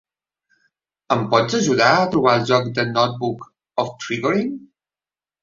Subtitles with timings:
[1.15, 3.47] Em pot ajudar a trobar el joc The Notebook
[3.85, 4.51] of Trigorin?